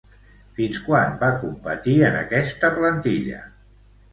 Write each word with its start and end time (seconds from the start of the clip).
Fins 0.59 0.77
quan 0.85 1.13
va 1.25 1.29
competir 1.43 1.95
en 2.09 2.17
aquesta 2.23 2.73
plantilla? 2.79 3.45